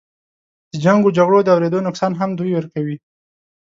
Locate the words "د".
0.71-0.73, 1.43-1.47